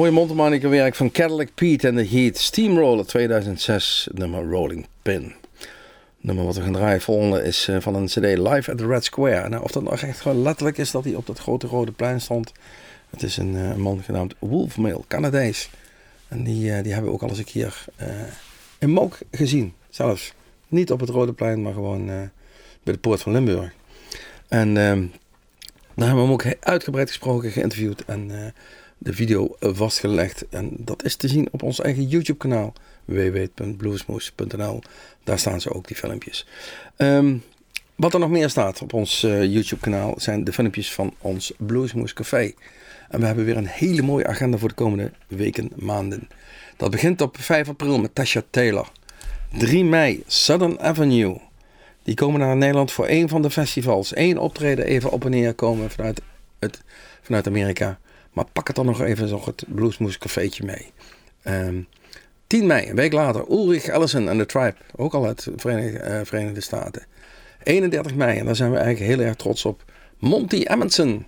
Mooie 0.00 0.12
mondharmonica 0.12 0.68
werk 0.68 0.94
van 0.94 1.10
Cadillac 1.10 1.48
Pete 1.54 1.88
en 1.88 1.94
de 1.94 2.06
Heat 2.06 2.36
Steamroller 2.36 3.06
2006, 3.06 4.08
nummer 4.12 4.50
Rolling 4.50 4.86
Pin. 5.02 5.34
Nummer 6.20 6.44
wat 6.44 6.56
we 6.56 6.62
gaan 6.62 6.72
draaien 6.72 7.00
volgende 7.00 7.42
is 7.42 7.68
eh, 7.68 7.80
van 7.80 7.94
een 7.94 8.06
cd 8.06 8.38
Live 8.38 8.70
at 8.70 8.78
the 8.78 8.86
Red 8.86 9.04
Square. 9.04 9.48
Nou, 9.48 9.62
of 9.62 9.70
dat 9.70 9.82
nog 9.82 10.02
echt 10.02 10.20
gewoon 10.20 10.42
letterlijk 10.42 10.78
is 10.78 10.90
dat 10.90 11.04
hij 11.04 11.14
op 11.14 11.26
dat 11.26 11.38
grote 11.38 11.66
rode 11.66 11.92
plein 11.92 12.20
stond. 12.20 12.52
Het 13.10 13.22
is 13.22 13.36
een, 13.36 13.56
eh, 13.56 13.74
man 13.74 14.02
genaamd 14.02 14.34
Wolfmail, 14.38 15.04
Canadees. 15.08 15.70
En 16.28 16.44
die, 16.44 16.72
eh, 16.72 16.82
die 16.82 16.92
hebben 16.92 17.10
we 17.10 17.16
ook 17.16 17.22
al 17.22 17.28
eens 17.28 17.38
een 17.38 17.44
keer 17.44 17.84
in 18.78 18.90
Mook 18.90 19.18
gezien. 19.30 19.72
Zelfs 19.90 20.32
niet 20.68 20.92
op 20.92 21.00
het 21.00 21.08
rode 21.08 21.32
plein, 21.32 21.62
maar 21.62 21.72
gewoon 21.72 22.06
bij 22.82 22.92
de 22.94 22.98
poort 22.98 23.20
van 23.20 23.32
Limburg. 23.32 23.72
En 24.48 24.68
ehm, 24.76 25.06
daar 25.94 26.06
hebben 26.06 26.14
we 26.14 26.20
hem 26.20 26.32
ook 26.32 26.44
uitgebreid 26.60 27.08
gesproken, 27.08 27.50
geïnterviewd 27.50 28.04
en 28.04 28.52
de 29.02 29.14
video 29.14 29.56
vastgelegd. 29.60 30.48
En 30.48 30.70
dat 30.78 31.04
is 31.04 31.16
te 31.16 31.28
zien 31.28 31.48
op 31.50 31.62
ons 31.62 31.80
eigen 31.80 32.08
YouTube 32.08 32.38
kanaal 32.38 32.72
www.bluesmoose.nl. 33.04 34.82
Daar 35.24 35.38
staan 35.38 35.60
ze 35.60 35.72
ook, 35.72 35.86
die 35.86 35.96
filmpjes. 35.96 36.46
Ehm, 36.96 37.36
wat 37.94 38.14
er 38.14 38.20
nog 38.20 38.30
meer 38.30 38.50
staat 38.50 38.82
op 38.82 38.92
ons 38.92 39.22
eh, 39.22 39.44
YouTube 39.44 39.80
kanaal 39.80 40.14
zijn 40.16 40.44
de 40.44 40.52
filmpjes 40.52 40.92
van 40.92 41.14
ons 41.18 41.52
Bluesmoose 41.58 42.14
Café. 42.14 42.52
En 43.08 43.20
we 43.20 43.26
hebben 43.26 43.44
weer 43.44 43.56
een 43.56 43.66
hele 43.66 44.02
mooie 44.02 44.26
agenda 44.26 44.58
voor 44.58 44.68
de 44.68 44.74
komende 44.74 45.12
weken, 45.26 45.70
maanden. 45.76 46.28
Dat 46.76 46.90
begint 46.90 47.20
op 47.20 47.36
5 47.38 47.68
april 47.68 48.00
met 48.00 48.14
Tasha 48.14 48.42
Taylor. 48.50 48.90
3 49.58 49.84
mei, 49.84 50.22
Southern 50.26 50.80
Avenue. 50.80 51.40
Die 52.02 52.14
komen 52.14 52.40
naar 52.40 52.56
Nederland 52.56 52.92
voor 52.92 53.06
één 53.06 53.28
van 53.28 53.42
de 53.42 53.50
festivals. 53.50 54.16
Eén 54.16 54.38
optreden 54.38 54.84
even 54.84 55.10
op 55.10 55.24
en 55.24 55.30
neer 55.30 55.54
komen 55.54 55.90
vanuit, 55.90 56.22
het, 56.58 56.82
vanuit 57.22 57.46
Amerika. 57.46 57.98
Maar 58.32 58.44
pak 58.52 58.66
het 58.66 58.76
dan 58.76 58.86
nog 58.86 59.00
even 59.00 59.28
nog 59.28 59.44
het 59.44 59.64
bluesmoescafeetje 59.68 60.64
mee. 60.64 60.92
Ehm, 61.42 61.82
10 62.46 62.66
mei, 62.66 62.88
een 62.88 62.96
week 62.96 63.12
later, 63.12 63.44
Ulrich 63.50 63.86
Ellison 63.86 64.28
en 64.28 64.38
The 64.38 64.46
Tribe. 64.46 64.76
Ook 64.96 65.14
al 65.14 65.26
uit 65.26 65.44
de 65.44 65.52
Verenigde, 65.56 65.98
eh, 65.98 66.20
Verenigde, 66.24 66.60
Staten. 66.60 67.02
31 67.62 68.14
mei, 68.14 68.38
en 68.38 68.44
daar 68.44 68.56
zijn 68.56 68.70
we 68.70 68.76
eigenlijk 68.76 69.10
heel 69.10 69.26
erg 69.26 69.36
trots 69.36 69.64
op. 69.64 69.84
Monty 70.18 70.64
Amundsen. 70.66 71.26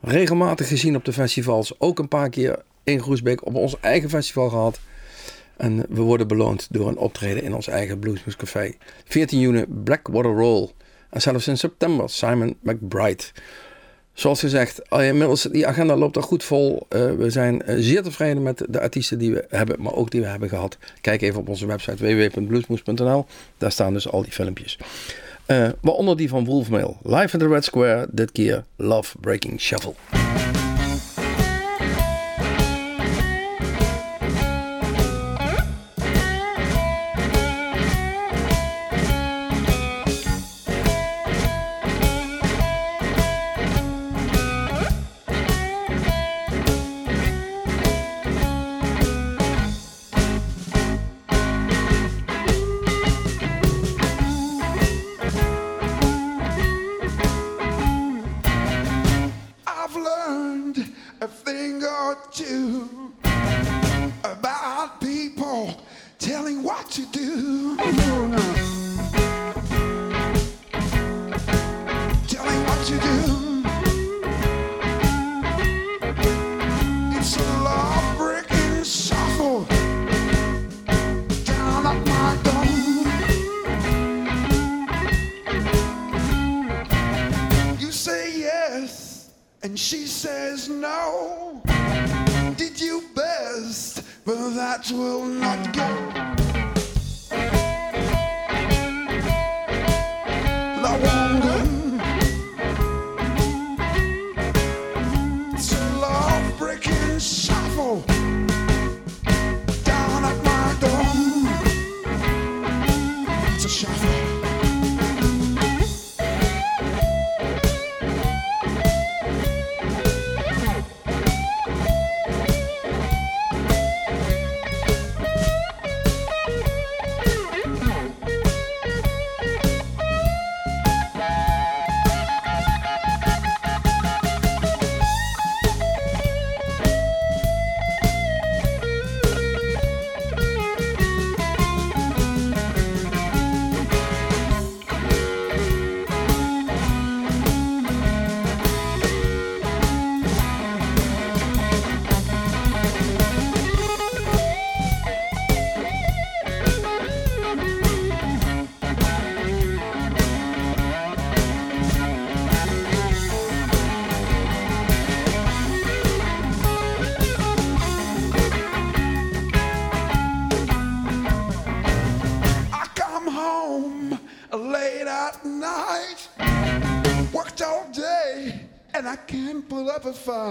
Regelmatig 0.00 0.68
gezien 0.68 0.96
op 0.96 1.04
de 1.04 1.12
festivals. 1.12 1.80
Ook 1.80 1.98
een 1.98 2.08
paar 2.08 2.30
keer 2.30 2.62
in 2.84 3.02
Groesbeek 3.02 3.46
op 3.46 3.54
ons 3.54 3.80
eigen 3.80 4.10
festival 4.10 4.48
gehad. 4.48 4.80
En 5.56 5.84
we 5.88 6.00
worden 6.00 6.28
beloond 6.28 6.66
door 6.70 6.88
een 6.88 6.98
optreden 6.98 7.42
in 7.42 7.54
ons 7.54 7.66
eigen 7.66 7.98
Bluesmoescafé. 7.98 8.72
14 9.04 9.40
juni, 9.40 9.64
Blackwater 9.68 10.34
Roll. 10.34 10.70
En 11.10 11.22
zelfs 11.22 11.48
in 11.48 11.58
september, 11.58 12.10
Simon 12.10 12.56
McBride 12.62 13.24
zoals 14.16 14.40
gezegd, 14.40 14.82
eh, 14.88 15.06
inmiddels 15.06 15.42
die 15.42 15.66
agenda 15.66 15.96
loopt 15.96 16.16
al 16.16 16.22
goed 16.22 16.44
vol. 16.44 16.86
Eh, 16.88 17.12
we 17.12 17.30
zijn 17.30 17.62
eh, 17.62 17.76
zeer 17.78 18.02
tevreden 18.02 18.42
met 18.42 18.64
de 18.68 18.80
artiesten 18.80 19.18
die 19.18 19.32
we 19.32 19.44
hebben, 19.48 19.82
maar 19.82 19.94
ook 19.94 20.10
die 20.10 20.20
we 20.20 20.26
hebben 20.26 20.48
gehad. 20.48 20.78
Kijk 21.00 21.22
even 21.22 21.40
op 21.40 21.48
onze 21.48 21.66
website 21.66 21.96
www.bluesmoes.nl. 21.96 23.26
Daar 23.58 23.72
staan 23.72 23.92
dus 23.92 24.08
al 24.10 24.22
die 24.22 24.32
filmpjes. 24.32 24.78
Uh, 25.46 25.68
waaronder 25.80 26.16
die 26.16 26.28
van 26.28 26.44
Wolfmail. 26.44 26.96
Live 27.02 27.32
in 27.32 27.38
the 27.38 27.48
Red 27.48 27.64
Square, 27.64 28.06
dit 28.10 28.32
keer 28.32 28.64
Love 28.76 29.18
Breaking 29.20 29.60
Shovel. 29.60 29.96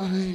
time. 0.07 0.34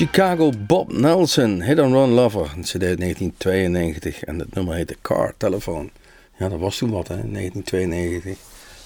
Chicago 0.00 0.50
Bob 0.66 0.92
Nelson, 0.92 1.62
Hit 1.62 1.78
and 1.78 1.92
Run 1.92 2.10
Lover, 2.10 2.52
een 2.56 2.62
cd 2.62 2.82
uit 2.82 2.98
1992 2.98 4.24
en 4.24 4.38
het 4.38 4.54
nummer 4.54 4.74
heette 4.74 4.96
Car 5.02 5.34
Telephone. 5.36 5.88
Ja, 6.38 6.48
dat 6.48 6.58
was 6.58 6.76
toen 6.76 6.90
wat 6.90 7.08
hè, 7.08 7.14
1992. 7.14 8.36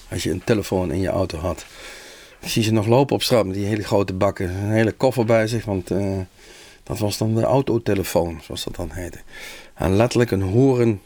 Als 0.09 0.23
je 0.23 0.31
een 0.31 0.43
telefoon 0.43 0.91
in 0.91 0.99
je 0.99 1.07
auto 1.07 1.37
had. 1.37 1.65
Ik 2.41 2.49
zie 2.49 2.63
ze 2.63 2.73
nog 2.73 2.87
lopen 2.87 3.15
op 3.15 3.21
straat 3.21 3.45
met 3.45 3.55
die 3.55 3.65
hele 3.65 3.83
grote 3.83 4.13
bakken, 4.13 4.49
een 4.49 4.71
hele 4.71 4.91
koffer 4.91 5.25
bij 5.25 5.47
zich, 5.47 5.65
want 5.65 5.91
uh, 5.91 6.17
dat 6.83 6.99
was 6.99 7.17
dan 7.17 7.35
de 7.35 7.43
autotelefoon, 7.43 8.39
zoals 8.43 8.63
dat 8.63 8.75
dan 8.75 8.91
heette. 8.91 9.19
En 9.73 9.95
letterlijk 9.95 10.31
een 10.31 10.41
horen 10.41 11.01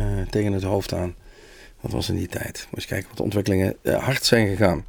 uh, 0.00 0.06
tegen 0.30 0.52
het 0.52 0.62
hoofd 0.62 0.94
aan. 0.94 1.14
Dat 1.84 1.92
was 1.92 2.08
in 2.08 2.16
die 2.16 2.28
tijd. 2.28 2.66
Moet 2.70 2.82
je 2.82 2.88
kijken 2.88 3.08
wat 3.08 3.16
de 3.16 3.22
ontwikkelingen 3.22 3.76
uh, 3.82 4.04
hard 4.04 4.24
zijn 4.24 4.48
gegaan. 4.48 4.84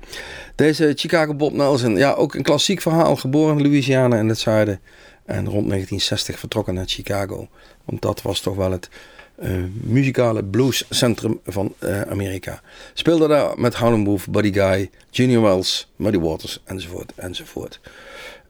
Deze 0.55 0.93
Chicago 0.95 1.33
Bob 1.33 1.53
Nelson, 1.53 1.97
ja, 1.97 2.13
ook 2.13 2.35
een 2.35 2.43
klassiek 2.43 2.81
verhaal. 2.81 3.15
Geboren 3.15 3.57
in 3.57 3.63
Louisiana 3.63 4.17
in 4.17 4.29
het 4.29 4.39
zuiden. 4.39 4.79
En 5.25 5.35
rond 5.35 5.67
1960 5.67 6.39
vertrokken 6.39 6.73
naar 6.73 6.87
Chicago. 6.87 7.47
Want 7.85 8.01
dat 8.01 8.21
was 8.21 8.39
toch 8.39 8.55
wel 8.55 8.71
het 8.71 8.89
uh, 9.43 9.63
muzikale 9.73 10.43
bluescentrum 10.43 11.39
van 11.45 11.73
uh, 11.79 12.01
Amerika. 12.01 12.61
Speelde 12.93 13.27
daar 13.27 13.59
met 13.59 13.75
Howlin' 13.75 14.05
Wolf, 14.05 14.27
Buddy 14.29 14.53
Guy, 14.53 14.89
Junior 15.09 15.41
Wells, 15.41 15.91
Muddy 15.95 16.19
Waters 16.19 16.61
enzovoort 16.65 17.11
enzovoort. 17.15 17.79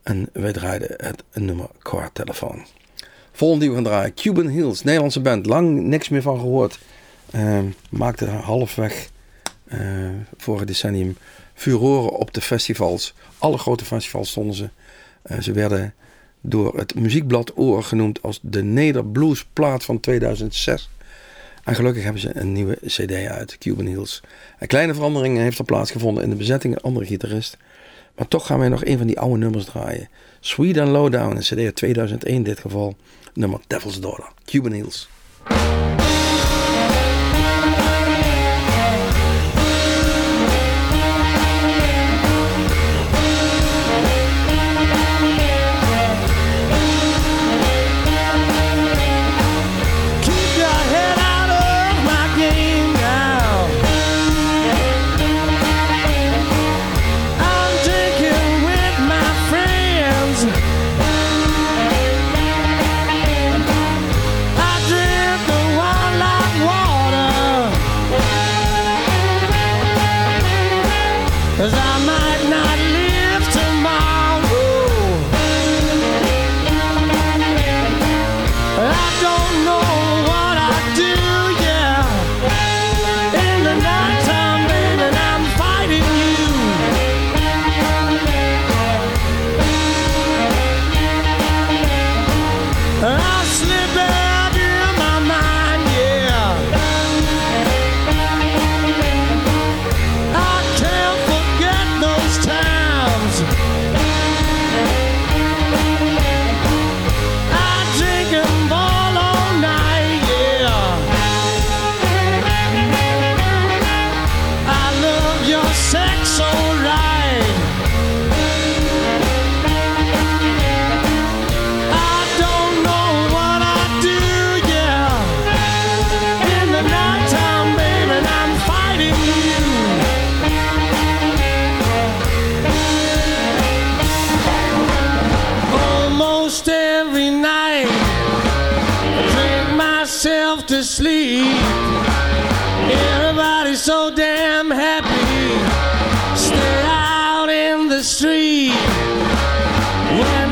En 0.04 0.30
wij 0.34 0.54
draaiden 0.54 0.94
het 0.98 1.24
nummer 1.34 1.68
Car 1.82 2.10
Telephone. 2.14 2.62
Volgende 3.32 3.66
die 3.66 3.76
we 3.76 3.82
gaan 3.82 3.92
draaien, 3.92 4.14
Cuban 4.14 4.48
Hills, 4.48 4.84
Nederlandse 4.84 5.22
band. 5.22 5.46
Lang 5.46 5.82
niks 5.82 6.10
meer 6.10 6.22
van 6.22 6.40
gehoord. 6.40 6.80
Uh, 7.36 7.60
maakte 7.90 8.26
halfweg 8.26 9.10
uh, 9.74 10.10
vorig 10.38 10.66
decennium 10.66 11.18
furoren 11.54 12.12
op 12.12 12.34
de 12.34 12.42
festivals. 12.42 13.14
Alle 13.38 13.58
grote 13.58 13.86
festivals 13.86 14.30
stonden 14.30 14.56
ze. 14.56 14.70
Uh, 15.26 15.40
ze 15.40 15.52
werden 15.52 15.94
door 16.42 16.78
het 16.78 16.96
muziekblad 16.96 17.58
Oor 17.58 17.84
genoemd 17.84 18.22
als 18.22 18.40
de 18.42 18.64
Nederblues 18.64 19.46
plaat 19.54 19.84
van 19.84 20.00
2006. 20.00 20.90
En 21.64 21.76
gelukkig 21.76 22.04
hebben 22.04 22.22
ze 22.22 22.38
een 22.38 22.52
nieuwe 22.52 22.78
cd 22.86 23.12
uit, 23.12 23.58
Cuban 23.58 23.86
Hills. 23.86 24.22
Een 24.60 24.68
kleine 24.68 24.94
verandering 24.94 25.38
heeft 25.38 25.60
er 25.60 25.66
plaatsgevonden 25.66 26.24
in 26.24 26.30
de 26.30 26.36
bezetting, 26.36 26.76
een 26.76 26.82
andere 26.82 27.06
gitarist. 27.06 27.58
Maar 28.16 28.28
toch 28.28 28.46
gaan 28.46 28.60
wij 28.60 28.70
nog 28.70 28.86
een 28.86 28.98
van 28.98 29.08
die 29.08 29.20
oude 29.20 29.38
nummers 29.38 29.66
draaien. 29.66 30.10
Sweet 30.40 30.78
and 30.78 30.90
Lowdown, 30.90 31.36
een 31.36 31.42
cd 31.42 31.58
uit 31.58 31.76
2001 31.76 32.36
in 32.36 32.44
dit 32.44 32.60
geval. 32.60 32.96
Nummer 33.34 33.60
Devil's 33.68 34.00
Daughter, 34.00 34.28
Cuban 34.46 34.72
Hills. 34.72 35.10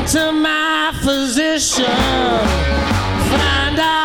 to 0.08 0.32
my 0.34 0.91
physician. 1.01 1.86
Find 1.86 3.80
out. 3.80 4.03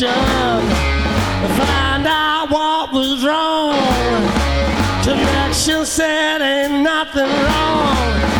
Connection 0.00 0.68
find 1.56 2.06
out 2.06 2.50
what 2.50 2.92
was 2.92 3.24
wrong. 3.24 3.72
Connection 5.02 5.86
said 5.86 6.42
ain't 6.42 6.82
nothing 6.82 7.22
wrong. 7.22 8.35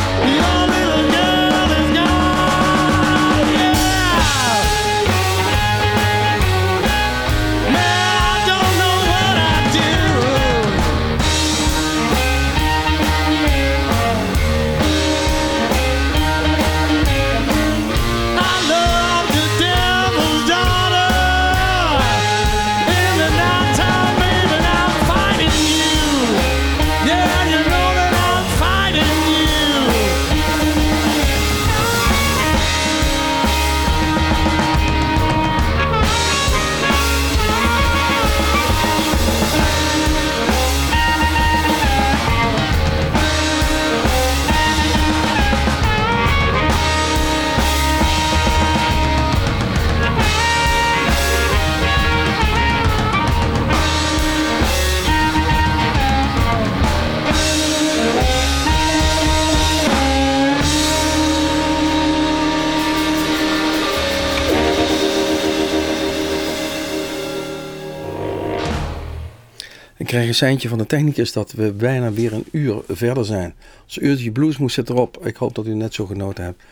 Een 70.17 70.35
seintje 70.35 70.69
van 70.69 70.79
de 70.79 70.87
technicus 70.87 71.33
dat 71.33 71.53
we 71.53 71.73
bijna 71.73 72.13
weer 72.13 72.33
een 72.33 72.47
uur 72.51 72.83
verder 72.89 73.25
zijn. 73.25 73.55
Ons 73.85 73.99
uurtje 73.99 74.31
bluesmoes 74.31 74.75
zit 74.75 74.89
erop. 74.89 75.27
Ik 75.27 75.37
hoop 75.37 75.55
dat 75.55 75.67
u 75.67 75.75
net 75.75 75.95
zo 75.95 76.07
genoten 76.07 76.45
hebt 76.45 76.63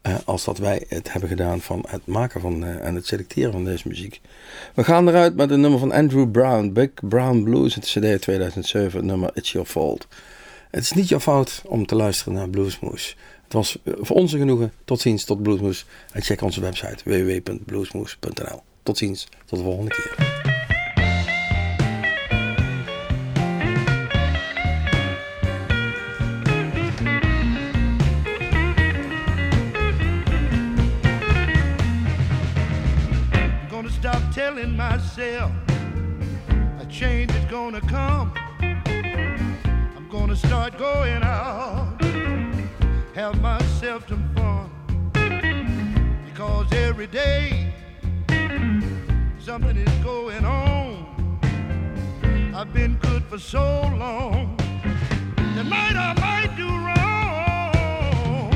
eh, 0.00 0.14
als 0.24 0.44
dat 0.44 0.58
wij 0.58 0.84
het 0.88 1.12
hebben 1.12 1.28
gedaan 1.28 1.60
van 1.60 1.84
het 1.88 2.06
maken 2.06 2.40
van 2.40 2.64
eh, 2.64 2.86
en 2.86 2.94
het 2.94 3.06
selecteren 3.06 3.52
van 3.52 3.64
deze 3.64 3.88
muziek. 3.88 4.20
We 4.74 4.84
gaan 4.84 5.08
eruit 5.08 5.36
met 5.36 5.50
een 5.50 5.60
nummer 5.60 5.78
van 5.78 5.92
Andrew 5.92 6.30
Brown, 6.30 6.72
Big 6.72 6.90
Brown 7.08 7.42
Blues, 7.42 7.74
het 7.74 7.84
CD 7.84 8.04
uit 8.04 8.20
2007, 8.20 8.98
het 8.98 9.06
nummer 9.06 9.30
It's 9.34 9.52
Your 9.52 9.66
Fault. 9.66 10.06
Het 10.70 10.82
is 10.82 10.92
niet 10.92 11.08
jouw 11.08 11.20
fout 11.20 11.62
om 11.66 11.86
te 11.86 11.94
luisteren 11.94 12.32
naar 12.32 12.48
Bluesmoes. 12.48 13.16
Het 13.44 13.52
was 13.52 13.78
eh, 13.84 13.94
voor 13.98 14.16
onze 14.16 14.38
genoegen. 14.38 14.72
Tot 14.84 15.00
ziens, 15.00 15.24
tot 15.24 15.42
Bluesmoes. 15.42 15.86
En 16.12 16.22
check 16.22 16.40
onze 16.40 16.60
website 16.60 16.96
www.bluesmoes.nl. 17.04 18.62
Tot 18.82 18.98
ziens, 18.98 19.28
tot 19.44 19.58
de 19.58 19.64
volgende 19.64 19.90
keer. 19.90 20.53
Telling 34.54 34.76
myself 34.76 35.50
a 36.78 36.86
change 36.88 37.32
is 37.34 37.44
gonna 37.46 37.80
come. 37.80 38.32
I'm 38.60 40.08
gonna 40.08 40.36
start 40.36 40.78
going 40.78 41.24
out, 41.24 42.00
have 43.16 43.40
myself 43.40 44.06
some 44.08 44.32
fun. 44.36 44.70
Because 46.24 46.72
every 46.72 47.08
day 47.08 47.74
something 49.40 49.76
is 49.76 50.04
going 50.04 50.44
on. 50.44 51.40
I've 52.54 52.72
been 52.72 52.94
good 52.98 53.24
for 53.24 53.40
so 53.40 53.80
long. 53.98 54.56
Tonight 55.56 55.96
I 55.96 56.14
might 56.26 56.54
do 56.56 56.68
wrong. 56.86 58.52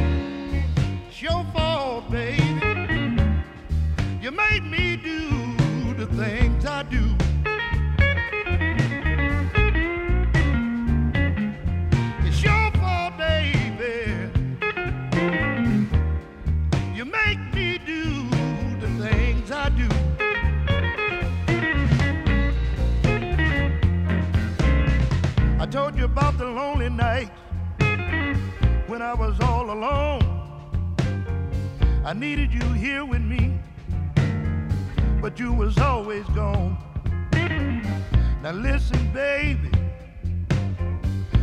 It's 1.08 1.20
your 1.20 1.44
fault, 1.52 2.08
baby. 2.08 2.44
You 4.20 4.30
made 4.32 4.67
do. 6.90 7.14
It's 12.26 12.42
your 12.42 12.70
fault, 12.72 13.18
baby. 13.18 14.30
You 16.94 17.04
make 17.04 17.54
me 17.54 17.78
do 17.78 18.28
the 18.80 18.88
things 19.02 19.50
I 19.50 19.68
do. 19.70 19.88
I 25.60 25.66
told 25.66 25.96
you 25.96 26.04
about 26.04 26.38
the 26.38 26.46
lonely 26.46 26.88
night 26.88 27.30
when 28.86 29.02
I 29.02 29.14
was 29.14 29.38
all 29.40 29.70
alone. 29.70 30.22
I 32.04 32.14
needed 32.14 32.52
you 32.52 32.72
here 32.72 33.04
with 33.04 33.20
me 33.20 33.57
but 35.20 35.38
you 35.38 35.52
was 35.52 35.78
always 35.78 36.24
gone. 36.28 36.78
Now 38.42 38.52
listen, 38.52 39.10
baby, 39.12 39.70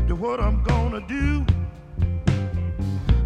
to 0.08 0.16
what 0.16 0.40
I'm 0.40 0.64
gonna 0.64 1.02
do. 1.08 1.46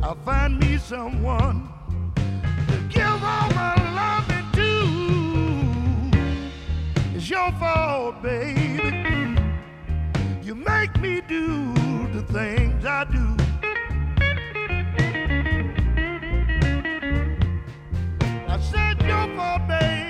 I'll 0.02 0.18
find 0.26 0.60
me 0.60 0.78
someone 0.78 1.70
to 2.16 2.78
give 2.90 3.06
all 3.06 3.50
my 3.54 3.76
loving 4.02 4.52
to. 4.54 4.72
It's 7.16 7.30
your 7.30 7.52
fault, 7.54 8.22
baby. 8.24 9.38
You 10.42 10.56
make 10.56 11.00
me 11.00 11.22
do 11.28 11.74
the 12.12 12.24
things 12.34 12.86
I 12.86 13.04
do. 13.04 13.36
I 18.48 18.60
said 18.60 19.02
your 19.04 19.28
fault, 19.36 19.68
baby. 19.68 20.09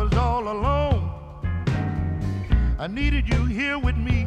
Was 0.00 0.14
all 0.14 0.48
alone. 0.48 1.10
I 2.78 2.86
needed 2.86 3.28
you 3.28 3.44
here 3.44 3.78
with 3.78 3.98
me, 3.98 4.26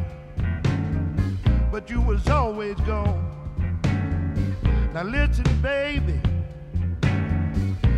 but 1.72 1.90
you 1.90 2.00
was 2.00 2.28
always 2.28 2.76
gone. 2.82 3.20
Now 4.94 5.02
listen, 5.02 5.44
baby, 5.60 6.20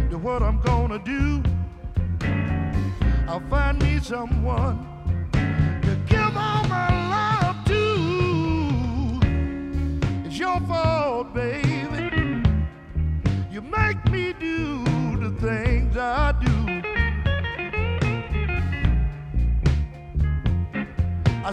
to 0.09 0.17
what 0.17 0.43
I'm 0.43 0.59
gonna 0.63 0.99
do. 1.01 1.43
I'll 3.29 3.47
find 3.51 3.79
me 3.83 4.01
someone 4.01 4.86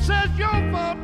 Says 0.06 0.38
your 0.38 0.52
fault. 0.74 1.03